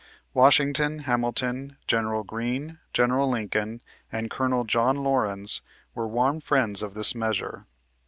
Washington," 0.33 1.01
Hamilton, 1.05 1.77
General 1.85 2.23
Greene, 2.23 2.79
General 2.91 3.29
Lincoln, 3.29 3.81
and 4.11 4.31
Colonel 4.31 4.63
John 4.63 4.97
Laurens 5.03 5.61
were 5.93 6.07
warm 6.07 6.39
friends 6.41 6.81
of 6.81 6.95
this 6.95 7.13
measure. 7.13 7.67